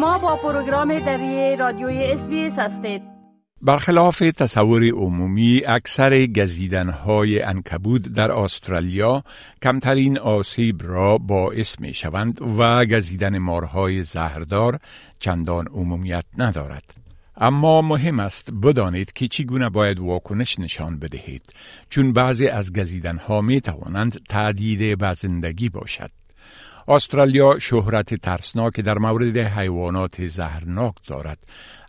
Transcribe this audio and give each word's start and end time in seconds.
شما 0.00 0.18
با 0.18 0.36
پروگرام 0.36 0.98
دری 0.98 1.56
رادیوی 1.56 2.04
اس 2.04 2.28
هستید 2.58 3.02
برخلاف 3.62 4.18
تصور 4.18 4.84
عمومی 4.84 5.62
اکثر 5.66 6.26
گزیدنهای 6.26 7.42
انکبود 7.42 8.02
در 8.02 8.32
استرالیا 8.32 9.24
کمترین 9.62 10.18
آسیب 10.18 10.80
را 10.84 11.18
باعث 11.18 11.80
می 11.80 11.94
شوند 11.94 12.38
و 12.58 12.84
گزیدن 12.84 13.38
مارهای 13.38 14.04
زهردار 14.04 14.78
چندان 15.18 15.66
عمومیت 15.66 16.24
ندارد. 16.38 16.94
اما 17.36 17.82
مهم 17.82 18.20
است 18.20 18.52
بدانید 18.62 19.12
که 19.12 19.28
چگونه 19.28 19.68
باید 19.68 20.00
واکنش 20.00 20.58
نشان 20.58 20.98
بدهید 20.98 21.52
چون 21.90 22.12
بعضی 22.12 22.48
از 22.48 22.72
گزیدنها 22.72 23.40
می 23.40 23.60
توانند 23.60 24.20
تعدید 24.28 24.98
به 24.98 25.14
زندگی 25.14 25.68
باشد. 25.68 26.19
استرالیا 26.90 27.58
شهرت 27.58 28.14
ترسناک 28.14 28.80
در 28.80 28.98
مورد 28.98 29.36
حیوانات 29.36 30.26
زهرناک 30.26 30.94
دارد. 31.06 31.38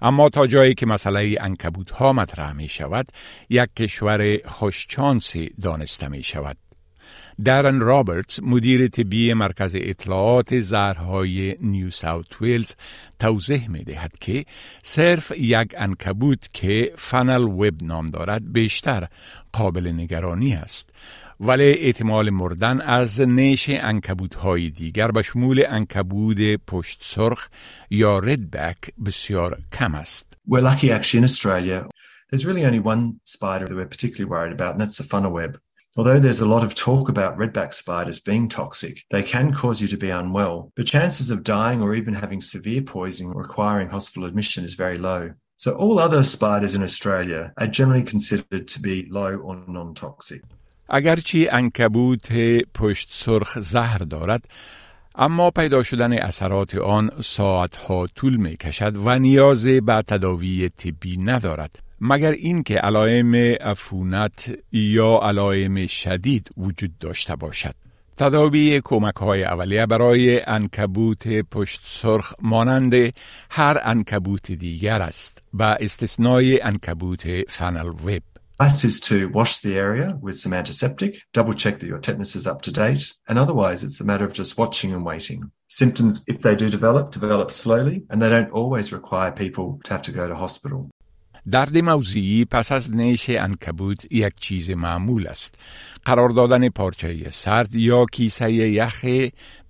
اما 0.01 0.29
تا 0.29 0.47
جایی 0.47 0.73
که 0.73 0.85
مسئله 0.85 1.37
انکبوت 1.39 1.91
ها 1.91 2.13
مطرح 2.13 2.51
می 2.53 2.69
شود 2.69 3.07
یک 3.49 3.69
کشور 3.75 4.37
خوشچانسی 4.47 5.51
دانسته 5.61 6.07
می 6.07 6.23
شود 6.23 6.57
دارن 7.45 7.79
رابرتس 7.79 8.39
مدیر 8.43 8.87
طبی 8.87 9.33
مرکز 9.33 9.75
اطلاعات 9.75 10.59
زهرهای 10.59 11.55
نیو 11.61 11.89
ساوت 11.89 12.41
ویلز 12.41 12.73
توضیح 13.19 13.69
می 13.69 13.83
دهد 13.83 14.17
که 14.19 14.45
صرف 14.83 15.31
یک 15.37 15.75
انکبوت 15.77 16.47
که 16.53 16.93
فنل 16.97 17.43
وب 17.43 17.83
نام 17.83 18.09
دارد 18.09 18.53
بیشتر 18.53 19.07
قابل 19.51 19.87
نگرانی 19.87 20.53
است 20.53 20.89
ولی 21.39 21.71
احتمال 21.71 22.29
مردن 22.29 22.81
از 22.81 23.21
نیش 23.21 23.65
انکبوت 23.69 24.35
های 24.35 24.69
دیگر 24.69 25.11
به 25.11 25.21
شمول 25.21 25.63
انکبود 25.69 26.55
پشت 26.55 26.99
سرخ 27.03 27.47
یا 27.89 28.19
ردبک 28.19 28.77
بسیار 29.05 29.57
کم 29.71 29.95
است. 29.95 30.37
We're 30.47 30.61
lucky 30.61 30.91
actually 30.91 31.17
in 31.17 31.23
Australia. 31.23 31.87
There's 32.29 32.45
really 32.45 32.65
only 32.65 32.79
one 32.79 33.03
spider 33.23 33.65
that 33.67 33.75
we're 33.75 33.93
particularly 33.95 34.29
worried 34.35 34.53
about 34.57 34.71
and 34.73 34.81
that's 34.81 34.97
the 34.97 35.07
funnel 35.13 35.33
web. 35.41 35.51
Although 35.98 36.18
there's 36.18 36.40
a 36.40 36.52
lot 36.54 36.62
of 36.62 36.74
talk 36.74 37.08
about 37.08 37.38
redback 37.38 37.72
spiders 37.72 38.20
being 38.20 38.48
toxic, 38.48 39.02
they 39.10 39.22
can 39.22 39.54
cause 39.54 39.80
you 39.80 39.88
to 39.88 39.96
be 39.96 40.10
unwell. 40.10 40.70
The 40.76 40.84
chances 40.84 41.30
of 41.30 41.42
dying 41.42 41.80
or 41.80 41.94
even 41.94 42.14
having 42.14 42.40
severe 42.42 42.82
poisoning 42.82 43.32
requiring 43.34 43.88
hospital 43.88 44.26
admission 44.28 44.62
is 44.64 44.74
very 44.74 44.98
low. 44.98 45.32
So 45.56 45.74
all 45.74 45.98
other 45.98 46.22
spiders 46.22 46.74
in 46.74 46.82
Australia 46.82 47.52
are 47.56 47.66
generally 47.66 48.02
considered 48.02 48.68
to 48.68 48.78
be 48.80 49.06
low 49.10 49.36
or 49.36 49.54
non-toxic. 49.66 50.42
اگرچه 50.88 51.48
انکبوت 51.52 52.32
پشت 52.74 53.08
سرخ 53.12 53.58
زهر 53.58 53.98
دارد 53.98 54.44
اما 55.21 55.51
پیدا 55.51 55.83
شدن 55.83 56.13
اثرات 56.13 56.75
آن 56.75 57.11
ساعتها 57.23 58.07
طول 58.07 58.35
می 58.35 58.57
کشد 58.57 58.93
و 59.05 59.19
نیاز 59.19 59.65
به 59.65 60.01
تداوی 60.07 60.69
طبی 60.69 61.17
ندارد. 61.17 61.79
مگر 62.01 62.31
اینکه 62.31 62.75
علائم 62.75 63.35
عفونت 63.61 64.57
یا 64.71 65.19
علائم 65.23 65.87
شدید 65.87 66.49
وجود 66.57 66.97
داشته 66.99 67.35
باشد. 67.35 67.75
تداوی 68.17 68.81
کمک 68.83 69.15
های 69.15 69.43
اولیه 69.43 69.85
برای 69.85 70.41
انکبوت 70.41 71.27
پشت 71.27 71.81
سرخ 71.85 72.33
مانند 72.41 72.93
هر 73.49 73.81
انکبوت 73.83 74.51
دیگر 74.51 75.01
است. 75.01 75.41
با 75.53 75.65
استثنای 75.65 76.61
انکبوت 76.61 77.51
فنل 77.51 77.87
وب 77.87 78.21
is 78.61 78.99
to 78.99 79.27
wash 79.29 79.57
the 79.57 79.75
area 79.75 80.19
with 80.21 80.39
some 80.39 80.53
antiseptic, 80.53 81.23
double 81.33 81.55
check 81.55 81.79
that 81.79 81.87
your 81.87 81.97
tetanus 81.97 82.35
is 82.35 82.45
up 82.45 82.61
to 82.61 82.71
date, 82.71 83.15
and 83.27 83.39
otherwise 83.39 83.83
it's 83.83 83.99
a 83.99 84.05
matter 84.05 84.23
of 84.23 84.33
just 84.33 84.55
watching 84.55 84.93
and 84.93 85.03
waiting. 85.03 85.51
Symptoms, 85.67 86.23
if 86.27 86.41
they 86.41 86.55
do 86.55 86.69
develop, 86.69 87.11
develop 87.11 87.49
slowly, 87.49 88.03
and 88.11 88.21
they 88.21 88.29
don't 88.29 88.51
always 88.51 88.93
require 88.93 89.31
people 89.31 89.79
to 89.83 89.91
have 89.91 90.03
to 90.03 90.11
go 90.11 90.27
to 90.27 90.35
hospital. 90.35 90.91
درد 91.49 91.77
موضعی 91.77 92.45
پس 92.45 92.71
از 92.71 92.95
نیش 92.95 93.29
انکبوت 93.29 94.11
یک 94.11 94.33
چیز 94.35 94.69
معمول 94.69 95.27
است. 95.27 95.55
قرار 96.05 96.29
دادن 96.29 96.69
پارچه 96.69 97.29
سرد 97.29 97.75
یا 97.75 98.05
کیسه 98.05 98.53
یخ 98.53 99.05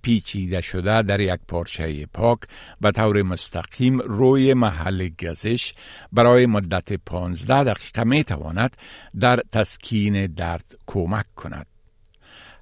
پیچیده 0.02 0.60
شده 0.60 1.02
در 1.02 1.20
یک 1.20 1.40
پارچه 1.48 2.06
پاک 2.06 2.38
به 2.80 2.90
طور 2.90 3.22
مستقیم 3.22 3.98
روی 3.98 4.54
محل 4.54 5.08
گزش 5.08 5.72
برای 6.12 6.46
مدت 6.46 6.92
15 6.92 7.64
دقیقه 7.64 8.04
می 8.04 8.24
تواند 8.24 8.76
در 9.20 9.40
تسکین 9.52 10.26
درد 10.26 10.74
کمک 10.86 11.26
کند. 11.36 11.71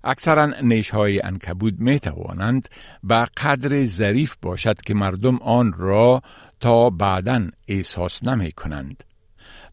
اکثرا 0.04 0.46
نیش 0.46 0.90
های 0.90 1.22
انکبود 1.22 1.80
می 1.80 2.00
توانند 2.00 2.68
به 3.04 3.26
قدر 3.36 3.84
ظریف 3.84 4.36
باشد 4.42 4.80
که 4.80 4.94
مردم 4.94 5.36
آن 5.36 5.72
را 5.72 6.22
تا 6.60 6.90
بعدا 6.90 7.48
احساس 7.68 8.24
نمی 8.24 8.52
کنند. 8.52 9.04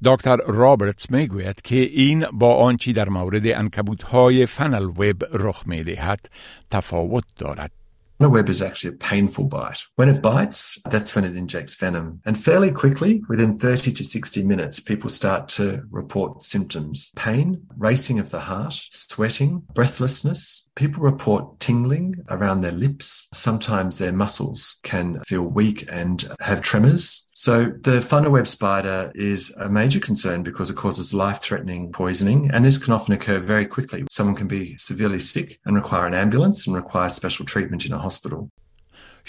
دکتر 0.04 0.38
رابرتس 0.48 1.12
می 1.12 1.28
گوید 1.28 1.62
که 1.62 1.76
این 1.76 2.26
با 2.34 2.56
آنچی 2.56 2.94
در 2.94 3.10
مورد 3.10 3.48
انکبوت 3.48 4.04
های 4.04 4.46
فنل 4.46 4.84
وب 4.84 5.24
رخ 5.32 5.64
می 5.68 5.84
دهد 5.84 6.30
تفاوت 6.72 7.24
دارد. 7.38 7.72
Web 8.20 8.50
is 8.50 8.62
actually 8.62 8.96
a 8.96 8.98
painful 8.98 9.46
bite. 9.46 9.86
When 9.96 10.10
it 10.10 10.22
bites, 10.22 10.80
that's 10.90 11.16
when 11.16 11.24
it 11.24 11.36
injects 11.36 11.76
venom. 11.76 12.22
And 12.26 12.38
fairly 12.38 12.72
quickly, 12.72 13.24
within 13.30 13.58
30 13.58 13.94
to 13.94 14.04
60 14.04 14.44
minutes, 14.44 14.80
people 14.80 15.10
start 15.10 15.48
to 15.50 15.84
report 15.90 16.42
symptoms 16.42 17.12
pain, 17.16 17.66
racing 17.78 18.20
of 18.20 18.30
the 18.30 18.42
heart, 18.42 18.74
sweating, 18.90 19.64
breathlessness. 19.74 20.70
People 20.76 21.04
report 21.04 21.60
tingling 21.60 22.16
around 22.30 22.62
their 22.62 22.72
lips. 22.72 23.28
Sometimes 23.34 23.98
their 23.98 24.12
muscles 24.12 24.80
can 24.84 25.20
feel 25.22 25.44
weak 25.44 25.86
and 25.90 26.28
have 26.40 26.62
tremors. 26.62 27.27
So 27.40 27.66
the 27.66 28.02
funnel 28.02 28.32
web 28.32 28.48
spider 28.48 29.12
is 29.14 29.52
a 29.58 29.70
major 29.70 30.00
concern 30.00 30.42
because 30.42 30.72
it 30.72 30.76
causes 30.76 31.14
life-threatening 31.14 31.92
poisoning, 31.92 32.50
and 32.52 32.66
this 32.66 32.80
can 32.80 32.94
often 32.94 33.14
occur 33.14 33.38
very 33.38 33.68
quickly. 33.68 34.06
Someone 34.10 34.36
can 34.36 34.48
be 34.48 34.76
severely 34.78 35.20
sick 35.20 35.60
and 35.64 35.76
require 35.76 36.08
an 36.08 36.16
ambulance 36.16 36.66
and 36.66 36.76
require 36.76 37.10
special 37.10 37.46
treatment 37.46 37.86
in 37.86 37.94
a 37.94 38.00
hospital. 38.00 38.50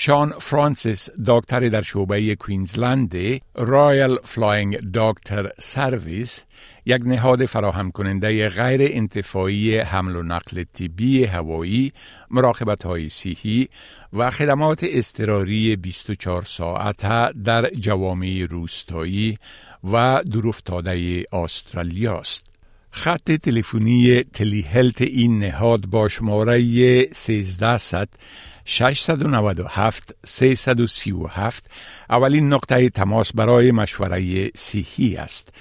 شان 0.01 0.33
فرانسیس 0.41 1.09
دکتری 1.27 1.71
در 1.71 1.83
شعبه 1.83 2.35
کوینزلند 2.35 3.15
رایل 3.55 4.17
فلاینگ 4.25 4.79
دکتر 4.95 5.51
سرویس 5.61 6.43
یک 6.87 7.03
نهاد 7.05 7.45
فراهم 7.45 7.91
کننده 7.91 8.49
غیر 8.49 8.81
انتفاعی 8.83 9.79
حمل 9.79 10.17
و 10.17 10.23
نقل 10.23 10.65
طبی 10.75 11.25
هوایی 11.25 11.93
مراقبت 12.31 12.87
های 12.87 13.09
سیحی 13.09 13.69
و 14.13 14.31
خدمات 14.31 14.85
استراری 14.85 15.77
24 15.77 16.43
ساعته 16.43 17.33
در 17.45 17.71
جوامع 17.71 18.47
روستایی 18.51 19.39
و 19.93 20.23
دورافتاده 20.31 21.25
استرالیا 21.33 22.19
است. 22.19 22.47
خط 22.91 23.33
تلفنی 23.33 24.23
تلی 24.23 24.63
هلت 24.63 25.03
این 25.03 25.39
نهاد 25.39 25.87
با 25.87 26.09
شماره 26.09 26.61
1300 26.61 28.09
697 28.71 30.15
337 30.25 31.71
اولین 32.11 32.53
نقطه 32.53 32.91
تماس 32.91 33.33
برای 33.33 33.73
مشوره 33.73 34.51
صحی 34.57 35.17
است 35.17 35.53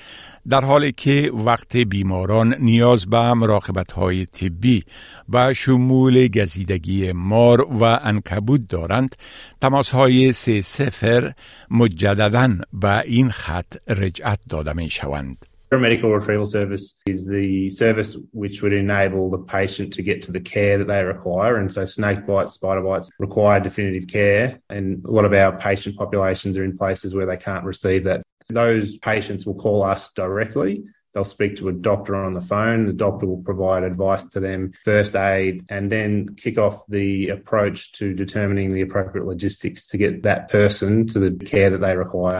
در 0.49 0.65
حالی 0.65 0.91
که 0.91 1.31
وقت 1.33 1.77
بیماران 1.77 2.55
نیاز 2.59 3.05
به 3.05 3.33
مراقبت 3.33 3.91
های 3.91 4.25
طبی 4.25 4.83
و 5.29 5.53
شمول 5.53 6.27
گزیدگی 6.27 7.11
مار 7.11 7.61
و 7.61 7.83
انکبود 7.83 8.67
دارند 8.67 9.15
تماس 9.61 9.91
های 9.91 10.33
سه 10.33 10.61
سفر 10.61 11.33
مجددا 11.71 12.55
به 12.73 12.99
این 12.99 13.31
خط 13.31 13.75
رجعت 13.87 14.39
داده 14.49 14.73
می 14.73 14.89
شوند. 14.89 15.45
Paramedical 15.69 16.17
retrieval 16.17 16.45
service 16.45 16.95
is 17.07 17.27
the 17.27 17.69
service 17.69 18.15
which 18.31 18.61
would 18.61 18.71
enable 18.71 19.29
the 19.29 19.37
patient 19.37 19.91
to 19.93 20.01
get 20.01 20.21
to 20.21 20.31
the 20.31 20.39
care 20.39 20.77
that 20.77 20.87
they 20.87 21.03
require. 21.03 21.57
And 21.57 21.71
so 21.71 21.85
snake 21.85 22.25
bites, 22.25 22.53
spider 22.53 22.81
bites 22.81 23.09
require 23.19 23.59
definitive 23.59 24.07
care. 24.07 24.61
And 24.69 25.03
a 25.03 25.11
lot 25.11 25.25
of 25.25 25.33
our 25.33 25.57
patient 25.59 25.97
populations 25.97 26.57
are 26.57 26.63
in 26.63 26.77
places 26.77 27.13
where 27.13 27.25
they 27.25 27.35
can't 27.35 27.65
receive 27.65 28.05
that. 28.05 28.23
Those 28.49 28.97
patients 28.97 29.45
will 29.45 29.55
call 29.55 29.83
us 29.83 30.09
directly. 30.13 30.85
They'll 31.13 31.25
speak 31.25 31.57
to 31.57 31.67
a 31.67 31.73
doctor 31.73 32.15
on 32.15 32.33
the 32.33 32.41
phone. 32.41 32.85
The 32.85 32.93
doctor 32.93 33.25
will 33.25 33.43
provide 33.43 33.83
advice 33.83 34.25
to 34.29 34.39
them, 34.39 34.71
first 34.85 35.15
aid, 35.15 35.65
and 35.69 35.91
then 35.91 36.35
kick 36.35 36.57
off 36.57 36.85
the 36.87 37.29
approach 37.29 37.91
to 37.93 38.13
determining 38.13 38.71
the 38.71 38.81
appropriate 38.81 39.25
logistics 39.25 39.87
to 39.87 39.97
get 39.97 40.23
that 40.23 40.47
person 40.47 41.07
to 41.07 41.19
the 41.19 41.31
care 41.43 41.71
that 41.71 41.81
they 41.81 41.97
require. 41.97 42.39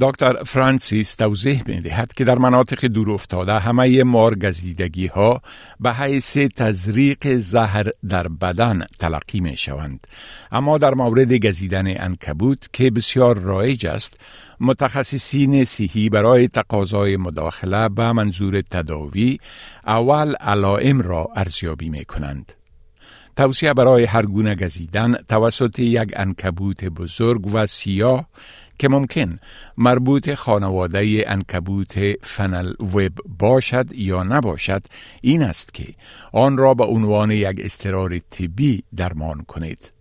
دکتر 0.00 0.44
فرانسیس 0.44 1.14
توضیح 1.14 1.62
می 1.66 1.80
دهد 1.80 2.14
که 2.14 2.24
در 2.24 2.38
مناطق 2.38 2.86
دور 2.86 3.10
افتاده 3.10 3.58
همه 3.58 4.04
مارگزیدگی 4.04 5.06
ها 5.06 5.42
به 5.80 5.92
حیث 5.92 6.36
تزریق 6.36 7.36
زهر 7.36 7.86
در 8.08 8.28
بدن 8.28 8.84
تلقی 8.98 9.40
می 9.40 9.56
شوند. 9.56 10.06
اما 10.52 10.78
در 10.78 10.94
مورد 10.94 11.32
گزیدن 11.32 12.02
انکبوت 12.04 12.68
که 12.72 12.90
بسیار 12.90 13.38
رایج 13.38 13.86
است 13.86 14.20
متخصصین 14.60 15.64
صحی 15.64 16.08
برای 16.08 16.48
تقاضای 16.48 17.16
مداخله 17.16 17.88
به 17.88 18.12
منظور 18.12 18.60
تداوی 18.60 19.38
اول 19.86 20.34
علائم 20.34 21.00
را 21.00 21.28
ارزیابی 21.36 21.88
می 21.88 22.04
کنند. 22.04 22.52
توصیه 23.36 23.74
برای 23.74 24.04
هر 24.04 24.26
گونه 24.26 24.54
گزیدن 24.54 25.14
توسط 25.28 25.78
یک 25.78 26.12
انکبوت 26.16 26.84
بزرگ 26.84 27.54
و 27.54 27.66
سیاه 27.66 28.26
که 28.78 28.88
ممکن 28.88 29.38
مربوط 29.76 30.34
خانواده 30.34 31.24
انکبوت 31.26 31.94
فنل 32.22 32.72
وب 32.80 33.12
باشد 33.38 33.92
یا 33.92 34.22
نباشد 34.22 34.82
این 35.20 35.42
است 35.42 35.74
که 35.74 35.94
آن 36.32 36.56
را 36.56 36.74
به 36.74 36.84
عنوان 36.84 37.30
یک 37.30 37.60
استرار 37.60 38.18
طبی 38.18 38.82
درمان 38.96 39.44
کنید. 39.44 39.92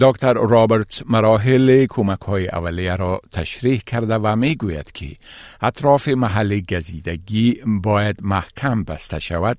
دکتر 0.00 0.34
رابرت 0.34 1.02
مراحل 1.06 1.86
کمک 1.86 2.20
های 2.20 2.48
اولیه 2.48 2.96
را 2.96 3.20
تشریح 3.32 3.80
کرده 3.86 4.14
و 4.14 4.36
می 4.36 4.54
گوید 4.54 4.92
که 4.92 5.16
اطراف 5.60 6.08
محل 6.08 6.60
گزیدگی 6.60 7.60
باید 7.66 8.16
محکم 8.22 8.84
بسته 8.84 9.18
شود 9.18 9.58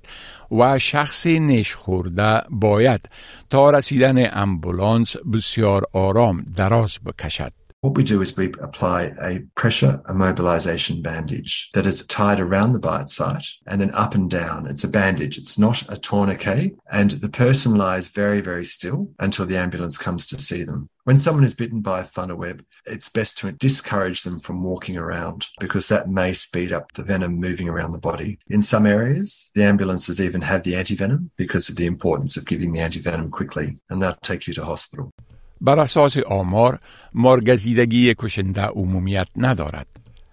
و 0.50 0.78
شخص 0.78 1.26
نش 1.26 1.74
خورده 1.74 2.42
باید 2.50 3.08
تا 3.50 3.70
رسیدن 3.70 4.36
امبولانس 4.36 5.16
بسیار 5.16 5.84
آرام 5.92 6.44
دراز 6.56 6.98
بکشد. 7.06 7.63
What 7.84 7.98
we 7.98 8.02
do 8.02 8.22
is 8.22 8.34
we 8.34 8.46
apply 8.62 9.12
a 9.20 9.40
pressure 9.56 10.00
immobilization 10.08 11.02
bandage 11.02 11.68
that 11.74 11.84
is 11.84 12.06
tied 12.06 12.40
around 12.40 12.72
the 12.72 12.78
bite 12.78 13.10
site 13.10 13.46
and 13.66 13.78
then 13.78 13.92
up 13.92 14.14
and 14.14 14.30
down. 14.30 14.66
It's 14.66 14.84
a 14.84 14.88
bandage. 14.88 15.36
It's 15.36 15.58
not 15.58 15.82
a 15.92 15.98
tourniquet. 15.98 16.78
And 16.90 17.10
the 17.10 17.28
person 17.28 17.76
lies 17.76 18.08
very, 18.08 18.40
very 18.40 18.64
still 18.64 19.10
until 19.18 19.44
the 19.44 19.58
ambulance 19.58 19.98
comes 19.98 20.24
to 20.28 20.40
see 20.40 20.64
them. 20.64 20.88
When 21.04 21.18
someone 21.18 21.44
is 21.44 21.52
bitten 21.52 21.82
by 21.82 22.00
a 22.00 22.04
funnel 22.04 22.38
web, 22.38 22.64
it's 22.86 23.10
best 23.10 23.36
to 23.38 23.52
discourage 23.52 24.22
them 24.22 24.40
from 24.40 24.62
walking 24.62 24.96
around 24.96 25.48
because 25.60 25.88
that 25.88 26.08
may 26.08 26.32
speed 26.32 26.72
up 26.72 26.92
the 26.92 27.02
venom 27.02 27.34
moving 27.34 27.68
around 27.68 27.92
the 27.92 27.98
body. 27.98 28.38
In 28.48 28.62
some 28.62 28.86
areas, 28.86 29.50
the 29.54 29.64
ambulances 29.64 30.22
even 30.22 30.40
have 30.40 30.62
the 30.62 30.72
antivenom 30.72 31.28
because 31.36 31.68
of 31.68 31.76
the 31.76 31.84
importance 31.84 32.38
of 32.38 32.46
giving 32.46 32.72
the 32.72 32.80
antivenom 32.80 33.30
quickly, 33.30 33.76
and 33.90 34.00
they'll 34.00 34.16
take 34.22 34.46
you 34.46 34.54
to 34.54 34.64
hospital. 34.64 35.12
بر 35.64 35.80
اساس 35.80 36.18
آمار 36.18 36.78
مارگزیدگی 37.14 38.14
کشنده 38.18 38.62
عمومیت 38.62 39.28
ندارد. 39.36 39.86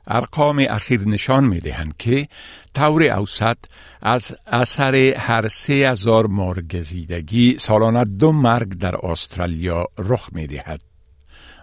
ارقام 0.08 0.66
اخیر 0.70 1.08
نشان 1.08 1.44
می 1.44 1.60
دهند 1.60 1.98
که 1.98 2.28
طور 2.74 3.04
اوسط 3.04 3.58
از 4.02 4.36
اثر 4.48 4.96
هر 4.96 5.48
سه 5.48 5.74
هزار 5.74 6.28
مارگزیدگی 6.28 7.58
سالانه 7.60 8.04
دو 8.04 8.32
مرگ 8.32 8.68
در 8.68 9.06
استرالیا 9.06 9.86
رخ 9.98 10.30
می 10.32 10.48
دهد. 10.48 10.82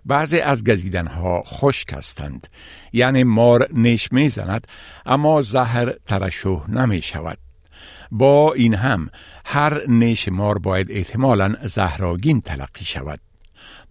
بعضی 0.06 0.40
از 0.40 0.64
گزیدنها 0.64 1.42
خشک 1.42 1.92
هستند 1.92 2.46
یعنی 2.92 3.24
مار 3.24 3.68
نیش 3.72 4.12
می 4.12 4.28
زند 4.28 4.66
اما 5.06 5.42
زهر 5.42 5.92
ترشح 5.92 6.70
نمی 6.70 7.02
شود. 7.02 7.38
با 8.10 8.52
این 8.52 8.74
هم 8.74 9.10
هر 9.44 9.82
نیش 9.88 10.28
مار 10.28 10.58
باید 10.58 10.90
احتمالا 10.90 11.54
زهراگین 11.64 12.40
تلقی 12.40 12.84
شود. 12.84 13.20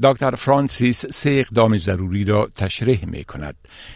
دکتر 0.04 0.36
فرانسیس 0.36 1.06
سه 1.06 1.30
اقدام 1.30 1.78
ضروری 1.78 2.24
را 2.24 2.50
تشریح 2.56 3.06
می 3.06 3.24
کند. 3.24 3.56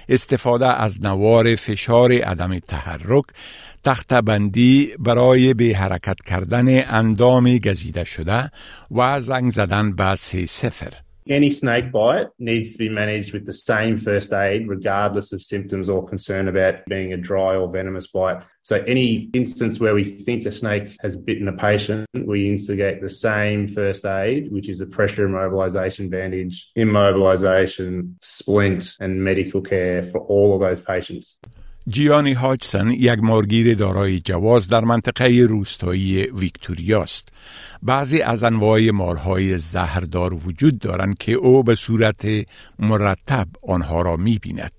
استفاده 0.09 0.81
از 0.81 1.03
نوار 1.03 1.56
فشار 1.56 2.12
عدم 2.12 2.59
تحرک 2.59 3.25
تخت 3.83 4.13
بندی 4.13 4.94
برای 5.00 5.53
به 5.53 5.77
حرکت 5.77 6.21
کردن 6.25 6.91
اندام 6.91 7.57
گزیده 7.57 8.03
شده 8.03 8.51
و 8.91 9.21
زنگ 9.21 9.51
زدن 9.51 9.95
به 9.95 10.15
سه 10.15 10.45
سفر. 10.45 10.94
Any 11.27 11.51
snake 11.51 11.91
bite 11.91 12.27
needs 12.39 12.71
to 12.71 12.79
be 12.79 12.89
managed 12.89 13.31
with 13.31 13.45
the 13.45 13.53
same 13.53 13.97
first 13.97 14.33
aid, 14.33 14.68
regardless 14.68 15.31
of 15.31 15.44
symptoms 15.44 15.88
or 15.88 16.07
concern 16.07 16.47
about 16.47 16.85
being 16.88 17.13
a 17.13 17.18
dry 17.18 17.56
or 17.56 17.71
venomous 17.71 18.07
bite. 18.07 18.44
So, 18.63 18.77
any 18.88 19.29
instance 19.33 19.79
where 19.79 19.94
we 19.94 20.03
think 20.03 20.45
a 20.45 20.51
snake 20.51 20.95
has 21.01 21.15
bitten 21.15 21.47
a 21.47 21.53
patient, 21.53 22.07
we 22.13 22.50
instigate 22.50 23.01
the 23.01 23.09
same 23.09 23.68
first 23.68 24.03
aid, 24.06 24.51
which 24.51 24.68
is 24.68 24.81
a 24.81 24.88
pressure 24.88 25.27
immobilization 25.27 26.09
bandage, 26.09 26.69
immobilization, 26.75 28.15
splint, 28.21 28.95
and 29.00 29.23
medical 29.23 29.62
care 29.62 30.01
for 30.01 30.21
all 30.21 30.56
of 30.56 30.62
those 30.62 30.79
patients. 30.79 31.38
جیانی 31.88 32.33
هاجسن 32.33 32.92
یک 32.92 33.19
مارگیر 33.24 33.75
دارای 33.75 34.19
جواز 34.19 34.69
در 34.69 34.83
منطقه 34.83 35.45
روستایی 35.50 36.24
ویکتوریا 36.24 37.01
است. 37.01 37.30
بعضی 37.83 38.22
از 38.22 38.44
انواع 38.44 38.92
مارهای 38.92 39.57
زهردار 39.57 40.33
وجود 40.33 40.80
دارند 40.80 41.18
که 41.18 41.31
او 41.31 41.63
به 41.63 41.75
صورت 41.75 42.25
مرتب 42.80 43.48
آنها 43.68 44.01
را 44.01 44.16
می 44.16 44.39
بیند. 44.42 44.72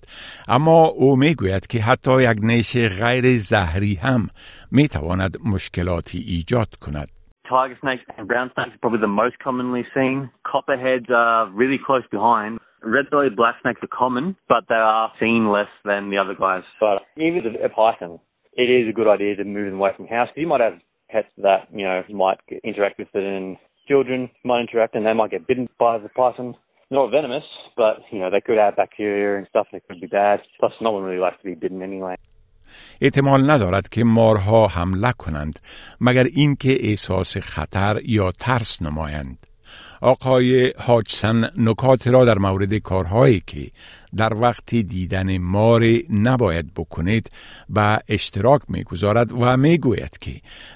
اما 0.47 0.85
او 0.85 1.15
می 1.15 1.35
گوید 1.35 1.67
که 1.67 1.81
حتی 1.81 2.23
یک 2.23 2.37
نیش 2.41 2.77
غیر 2.77 3.37
زهری 3.37 3.95
هم 3.95 4.27
می 4.71 4.87
تواند 4.87 5.37
مشکلاتی 5.45 6.19
ایجاد 6.19 6.75
کند. 6.81 7.07
Tiger 7.45 7.77
snakes 7.81 8.05
and 8.17 8.27
brown 8.27 8.49
snakes 8.53 8.73
are 8.75 8.81
probably 8.81 9.01
the 9.01 9.15
most 9.21 9.37
commonly 9.39 9.83
seen. 9.93 10.29
Copperheads 10.53 11.09
are 11.09 11.49
really 11.61 11.79
close 11.87 12.05
behind. 12.09 12.59
Red-bellied 12.82 13.36
black 13.36 13.56
snakes 13.62 13.82
are 13.82 13.88
common, 13.88 14.36
but 14.48 14.64
they 14.68 14.74
are 14.74 15.12
seen 15.20 15.50
less 15.50 15.72
than 15.84 16.10
the 16.10 16.18
other 16.18 16.34
guys. 16.34 16.62
But 16.80 17.02
even 17.16 17.42
a 17.62 17.68
python, 17.68 18.20
it 18.54 18.70
is 18.70 18.88
a 18.88 18.92
good 18.92 19.08
idea 19.08 19.36
to 19.36 19.44
move 19.44 19.66
them 19.70 19.80
away 19.80 19.90
from 19.96 20.06
the 20.06 20.14
house 20.14 20.28
because 20.28 20.42
you 20.42 20.46
might 20.46 20.60
have 20.60 20.78
pets 21.10 21.28
that, 21.38 21.68
you 21.72 21.84
know, 21.84 22.02
might 22.10 22.38
interact 22.62 22.98
with 22.98 23.08
it 23.14 23.24
and 23.24 23.56
children 23.88 24.30
might 24.44 24.60
interact 24.60 24.94
and 24.94 25.04
they 25.06 25.12
might 25.12 25.30
get 25.30 25.46
bitten 25.46 25.68
by 25.78 25.98
the 25.98 26.08
python. 26.08 26.54
Not 26.90 27.10
venomous, 27.10 27.44
but, 27.76 27.96
you 28.10 28.18
know, 28.20 28.30
they 28.30 28.40
could 28.40 28.58
have 28.58 28.76
bacteria 28.76 29.38
and 29.38 29.46
stuff 29.48 29.66
that 29.72 29.86
could 29.86 30.00
be 30.00 30.06
bad. 30.06 30.40
Plus, 30.58 30.72
no 30.80 30.90
one 30.92 31.02
really 31.02 31.20
likes 31.20 31.38
to 31.42 31.44
be 31.44 31.54
bitten 31.54 31.82
anyway. 31.82 32.16
احتمال 33.00 33.50
ندارد 33.50 33.88
که 33.88 34.04
مارها 34.04 34.66
حمله 34.68 35.12
کنند 35.18 35.58
مگر 36.00 36.24
اینکه 36.24 36.76
احساس 36.80 37.38
خطر 37.38 38.00
یا 38.04 38.32
ترس 38.32 38.82
نمایند. 38.82 39.46
آقای 40.03 40.73
هاجسن 40.87 41.49
نکات 41.57 42.07
را 42.07 42.25
در 42.25 42.37
مورد 42.37 42.77
کارهایی 42.77 43.43
که 43.47 43.71
در 44.17 44.33
وقت 44.33 44.75
دیدن 44.75 45.37
مار 45.37 45.81
نباید 46.09 46.73
بکنید 46.73 47.29
به 47.69 47.99
اشتراک 48.09 48.61
می‌گذارد 48.67 49.31
و 49.31 49.57
می‌گوید 49.57 50.17
که 50.21 50.31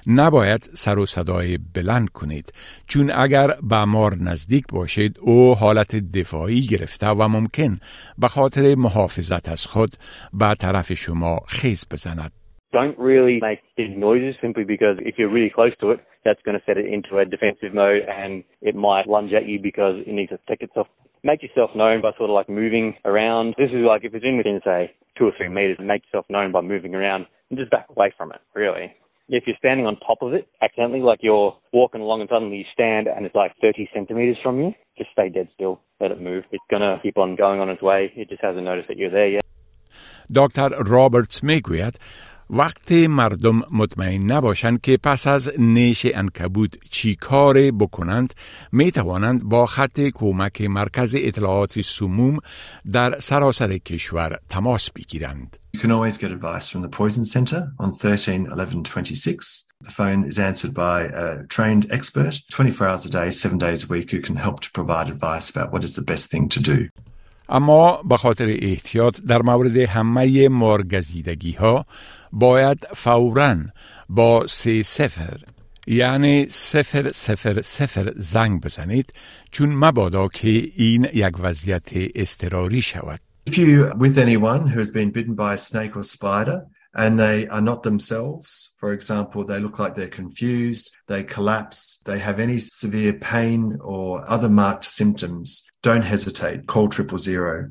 نباید 0.07 0.61
سر 0.73 0.99
و 0.99 1.05
صدای 1.05 1.59
بلند 1.75 2.09
کنید. 2.09 2.53
چون 2.87 3.11
اگر 3.11 3.47
به 3.69 3.85
مار 3.85 4.15
نزدیک 4.15 4.63
باشید 4.73 5.17
او 5.21 5.55
حالت 5.55 5.95
دفاعی 5.95 6.61
گرفته 6.61 7.07
و 7.07 7.27
ممکن 7.27 7.79
به 8.17 8.27
خاطر 8.27 8.75
محافظت 8.75 9.49
از 9.49 9.65
خود 9.65 9.89
به 10.33 10.55
طرف 10.55 10.93
شما 10.93 11.39
خیز 11.47 11.85
بزند. 11.91 12.31
Don't 12.73 12.97
really 12.99 13.39
make 13.39 13.61
noises 13.77 14.35
simply 14.41 14.63
because 14.63 14.97
if 15.09 15.13
you're 15.17 15.33
really 15.37 15.49
close 15.49 15.75
to 15.81 15.91
it, 15.91 15.99
that's 16.25 16.41
going 16.43 16.57
to 16.57 16.63
set 16.65 16.77
it 16.77 16.85
into 16.85 17.17
a 17.19 17.25
defensive 17.25 17.73
mode 17.73 18.03
and 18.07 18.43
it 18.61 18.75
might 18.75 19.07
lunge 19.07 19.33
at 19.33 19.47
you 19.47 19.59
because 19.61 19.95
it 20.05 20.11
needs 20.13 20.29
to 20.29 20.37
protect 20.37 20.63
itself. 20.63 20.87
Make 21.23 21.41
yourself 21.43 21.71
known 21.75 22.01
by 22.01 22.11
sort 22.17 22.29
of 22.29 22.35
like 22.35 22.49
moving 22.49 22.95
around. 23.05 23.55
This 23.57 23.69
is 23.69 23.83
like 23.85 24.03
if 24.03 24.13
it's 24.13 24.25
in 24.25 24.37
within, 24.37 24.59
say, 24.63 24.93
two 25.17 25.25
or 25.25 25.31
three 25.37 25.49
meters, 25.49 25.77
make 25.81 26.03
yourself 26.05 26.25
known 26.29 26.51
by 26.51 26.61
moving 26.61 26.95
around 26.95 27.25
and 27.49 27.57
just 27.57 27.71
back 27.71 27.87
away 27.89 28.13
from 28.17 28.31
it, 28.31 28.39
really. 28.53 28.93
If 29.29 29.43
you're 29.45 29.57
standing 29.57 29.85
on 29.85 29.97
top 29.97 30.19
of 30.21 30.33
it 30.33 30.47
accidentally, 30.61 31.01
like 31.01 31.19
you're 31.21 31.57
walking 31.73 32.01
along 32.01 32.21
and 32.21 32.29
suddenly 32.29 32.57
you 32.57 32.65
stand 32.71 33.07
and 33.07 33.25
it's 33.25 33.35
like 33.35 33.51
30 33.61 33.89
centimeters 33.93 34.37
from 34.41 34.59
you, 34.59 34.73
just 34.97 35.11
stay 35.11 35.27
dead 35.27 35.49
still, 35.53 35.81
let 35.99 36.11
it 36.11 36.21
move. 36.21 36.45
It's 36.51 36.63
going 36.69 36.81
to 36.81 36.99
keep 37.03 37.17
on 37.17 37.35
going 37.35 37.59
on 37.59 37.69
its 37.69 37.81
way. 37.81 38.11
It 38.15 38.29
just 38.29 38.41
hasn't 38.41 38.63
noticed 38.63 38.87
that 38.87 38.97
you're 38.97 39.11
there 39.11 39.27
yet. 39.27 39.43
Dr. 40.31 40.69
Roberts 40.83 41.41
megúját, 41.41 41.95
وقتی 42.49 43.07
مردم 43.07 43.61
مطمئن 43.71 44.31
نباشند 44.31 44.81
که 44.81 44.97
پس 44.97 45.27
از 45.27 45.51
نیش 45.59 46.07
انکبوت 46.13 46.73
چی 46.89 47.15
کار 47.15 47.71
بکنند 47.71 48.33
می 48.71 48.91
توانند 48.91 49.43
با 49.43 49.65
خط 49.65 50.01
کمک 50.13 50.61
مرکز 50.61 51.15
اطلاعات 51.17 51.81
سموم 51.81 52.39
در 52.91 53.19
سراسر 53.19 53.77
کشور 53.77 54.39
تماس 54.49 54.91
بگیرند. 54.91 55.57
You 55.75 55.79
can 55.79 55.91
always 55.91 56.17
get 56.17 56.31
advice 56.31 56.67
from 56.69 56.81
the 56.81 56.89
Poison 56.89 57.25
Centre 57.25 57.71
on 57.79 57.91
13 57.93 58.45
11 58.45 58.83
26. 58.83 59.65
The 59.83 59.91
phone 59.91 60.23
is 60.27 60.39
answered 60.39 60.73
by 60.73 61.03
a 61.03 61.45
trained 61.47 61.85
expert 61.91 62.41
24 62.49 62.87
hours 62.87 63.05
a 63.05 63.09
day, 63.09 63.31
7 63.31 63.57
days 63.57 63.83
a 63.83 63.87
week 63.87 64.11
who 64.11 64.21
can 64.21 64.35
help 64.35 64.59
to 64.61 64.71
provide 64.71 65.07
advice 65.07 65.49
about 65.49 65.71
what 65.71 65.83
is 65.83 65.95
the 65.95 66.13
best 66.13 66.31
thing 66.31 66.49
to 66.49 66.59
do. 66.59 66.89
اما 67.49 68.01
به 68.03 68.17
خاطر 68.17 68.57
احتیاط 68.61 69.21
در 69.21 69.41
مورد 69.41 69.77
همه 69.77 70.49
مارگزیدگی 70.49 71.51
ها 71.51 71.85
باید 72.32 72.86
فورا 72.94 73.56
با 74.08 74.46
سه 74.46 74.82
سفر 74.82 75.38
یعنی 75.86 76.46
سفر 76.48 77.10
سفر 77.12 77.60
سفر 77.62 78.12
زنگ 78.16 78.60
بزنید 78.60 79.12
چون 79.50 79.74
مبادا 79.74 80.28
که 80.28 80.48
این 80.76 81.08
یک 81.14 81.34
وضعیت 81.40 81.90
استراری 82.14 82.82
شود. 82.82 83.20
If 83.46 83.58
you 83.58 83.92
with 83.98 84.18
anyone 84.18 84.68
who 84.68 84.78
has 84.78 84.92
been 84.92 85.10
bitten 85.10 85.34
by 85.34 85.54
a 85.54 85.58
snake 85.58 85.96
or 85.96 86.04
spider 86.04 86.58
and 86.94 87.18
they 87.18 87.48
are 87.48 87.60
not 87.60 87.82
themselves, 87.82 88.74
for 88.78 88.92
example, 88.92 89.44
they 89.44 89.58
look 89.58 89.78
like 89.78 89.94
they're 89.94 90.16
confused, 90.22 90.94
they 91.08 91.24
collapse, 91.24 92.00
they 92.04 92.18
have 92.18 92.38
any 92.38 92.58
severe 92.58 93.14
pain 93.14 93.78
or 93.82 94.22
other 94.28 94.48
marked 94.48 94.84
symptoms, 94.84 95.66
don't 95.82 96.04
hesitate. 96.04 96.66
Call 96.66 96.88
triple 96.88 97.18
zero. 97.18 97.70